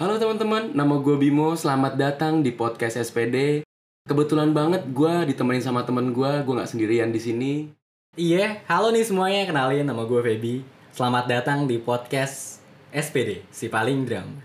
[0.00, 1.52] Halo teman-teman, nama gue Bimo.
[1.60, 3.60] Selamat datang di podcast SPD.
[4.08, 6.40] Kebetulan banget gue ditemenin sama temen gue.
[6.40, 7.68] Gue nggak sendirian di sini.
[8.16, 10.64] Iya, halo nih semuanya, kenalin nama gue Feby.
[10.96, 12.64] Selamat datang di podcast
[12.96, 14.40] SPD, si paling drum.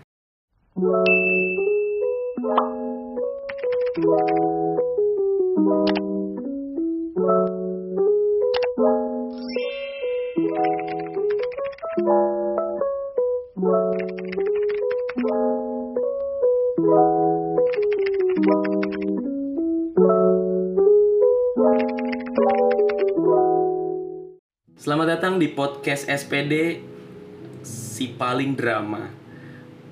[24.78, 26.78] Selamat datang di podcast SPD
[27.66, 29.10] si paling drama.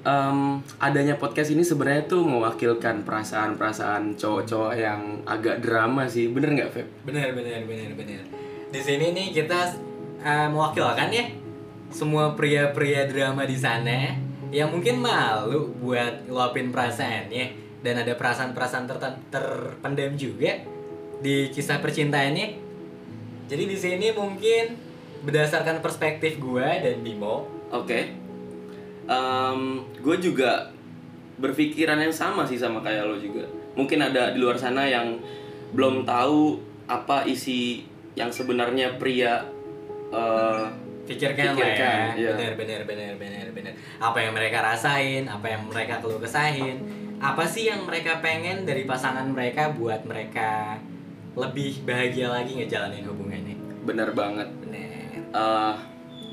[0.06, 6.70] Em, adanya podcast ini sebenarnya tuh mewakilkan perasaan-perasaan cowok-cowok yang agak drama sih, bener nggak
[6.70, 6.86] Feb?
[7.02, 8.22] Bener, bener, bener, bener.
[8.70, 9.74] Di sini nih kita
[10.22, 11.26] eh, mewakilkan ya
[11.90, 14.14] semua pria-pria drama di sana
[14.54, 17.44] yang mungkin malu buat ngeluapin perasaannya
[17.82, 20.73] dan ada perasaan-perasaan terten- terpendam juga
[21.24, 22.60] di kisah percintaannya.
[23.48, 24.76] Jadi di sini mungkin
[25.24, 28.12] berdasarkan perspektif gue dan Bimo, Oke.
[30.04, 30.68] gue juga
[31.40, 33.48] berpikiran yang sama sih sama kayak lo juga.
[33.72, 35.16] Mungkin ada di luar sana yang
[35.72, 39.42] belum tahu apa isi yang sebenarnya pria
[40.12, 40.64] eh,
[41.04, 42.30] pikirkan, Pikirkan, lah iya.
[42.30, 46.80] ya bener bener bener bener bener apa yang mereka rasain apa yang mereka keluh kesahin
[47.20, 50.80] apa sih yang mereka pengen dari pasangan mereka buat mereka
[51.34, 54.48] lebih bahagia lagi ngejalanin hubungannya bener banget.
[54.62, 54.82] bener
[55.34, 55.74] Eh,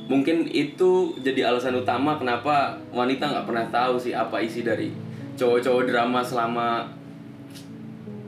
[0.05, 4.93] mungkin itu jadi alasan utama kenapa wanita nggak pernah tahu sih apa isi dari
[5.33, 6.85] cowok-cowok drama selama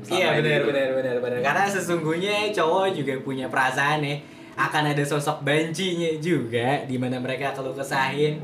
[0.01, 0.69] selama iya ini bener gitu.
[0.73, 4.17] bener bener bener karena sesungguhnya cowok juga punya perasaan ya
[4.53, 8.37] akan ada sosok bancinya juga di mana mereka keluh kesahin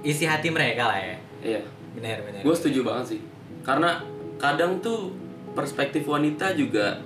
[0.00, 1.60] isi hati mereka lah ya Iya.
[1.92, 3.20] bener bener Gue setuju banget sih.
[3.60, 4.00] Karena
[4.36, 5.12] kadang tuh
[5.52, 7.00] perspektif wanita juga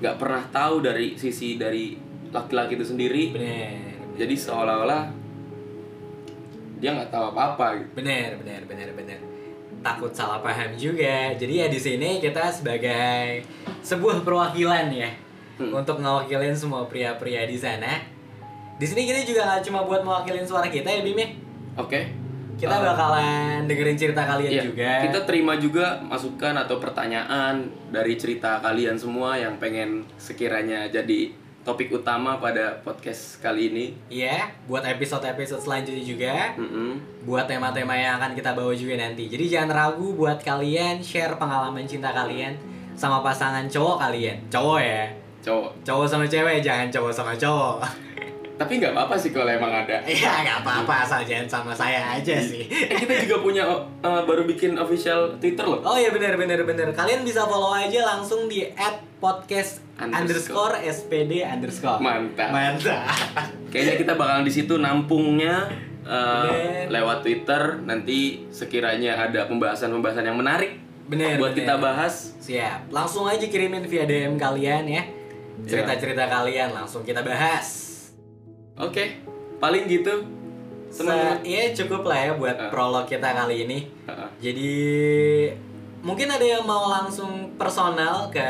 [0.00, 1.94] nggak pernah tahu dari sisi dari
[2.32, 3.36] laki-laki itu sendiri.
[3.36, 5.12] bener Jadi seolah-olah
[6.80, 7.88] dia nggak tahu apa-apa gitu.
[8.00, 9.18] Bener, bener, bener, bener.
[9.80, 11.32] Takut salah paham juga.
[11.36, 13.44] Jadi ya di sini kita sebagai
[13.84, 15.10] sebuah perwakilan ya
[15.60, 15.76] Hmm.
[15.76, 18.00] untuk ngewakilin semua pria-pria di sana.
[18.80, 21.28] Di sini kita juga nggak cuma buat mewakilin suara kita ya Bim ya.
[21.76, 22.08] Oke.
[22.60, 24.90] Kita Uh, bakalan dengerin cerita kalian Iya, juga.
[25.00, 31.88] kita terima juga masukan atau pertanyaan dari cerita kalian semua yang pengen sekiranya jadi topik
[31.90, 33.86] utama pada podcast kali ini.
[34.08, 36.34] Iya, buat episode-episode selanjutnya juga.
[36.56, 37.00] Mm-mm.
[37.24, 39.28] Buat tema-tema yang akan kita bawa juga nanti.
[39.28, 42.56] Jadi jangan ragu buat kalian share pengalaman cinta kalian
[42.92, 44.36] sama pasangan cowok kalian.
[44.48, 45.04] Cowok ya.
[45.40, 45.72] Cowok.
[45.80, 47.80] cowok sama cewek jangan cowok sama cowok
[48.60, 50.04] Tapi nggak apa-apa sih kalau emang ada.
[50.06, 53.64] iya nggak apa-apa asal jangan sama saya aja sih Eh, kita juga punya
[53.98, 55.80] uh, baru bikin official Twitter loh.
[55.80, 58.68] oh iya benar benar benar kalian bisa follow aja langsung di
[59.16, 60.76] @podcast Underscore.
[60.76, 62.48] underscore spd underscore Mantap.
[62.50, 63.08] mantap
[63.68, 65.68] Kayaknya kita bakalan di situ nampungnya
[66.02, 66.90] uh, Bener.
[66.90, 67.62] lewat Twitter.
[67.80, 68.18] Nanti
[68.50, 71.64] sekiranya ada pembahasan-pembahasan yang menarik bener buat bener.
[71.64, 72.14] kita bahas.
[72.38, 75.02] siap langsung aja kirimin via dm kalian ya
[75.60, 77.89] cerita cerita kalian langsung kita bahas
[78.80, 79.20] Oke,
[79.60, 80.24] paling gitu.
[80.90, 81.38] Teman-teman.
[81.46, 82.66] Iya cukup lah ya buat Ah.
[82.66, 83.78] prolog kita kali ini
[84.10, 84.72] Uh, Jadi
[86.02, 88.42] mungkin ada yang mau langsung personal ke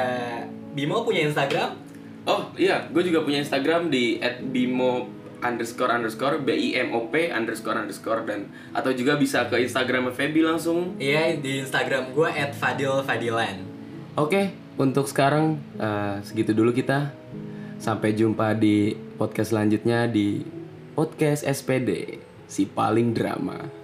[0.73, 1.77] Bimo punya Instagram?
[2.25, 4.17] Oh iya, gue juga punya Instagram di
[4.49, 5.05] @bimo
[5.41, 10.09] underscore underscore b i m o p underscore underscore dan atau juga bisa ke Instagram
[10.09, 10.95] Feby langsung.
[10.97, 13.57] Iya di Instagram gue @fadilfadilan.
[14.15, 17.13] Oke, untuk sekarang eh, segitu dulu kita.
[17.81, 20.45] Sampai jumpa di podcast selanjutnya di
[20.93, 23.80] podcast SPD si paling drama.